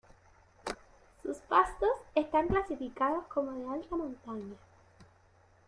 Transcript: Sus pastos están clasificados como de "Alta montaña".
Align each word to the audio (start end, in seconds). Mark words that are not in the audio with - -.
Sus 1.21 1.37
pastos 1.41 1.89
están 2.15 2.47
clasificados 2.47 3.27
como 3.27 3.51
de 3.51 3.67
"Alta 3.69 3.95
montaña". 3.95 4.55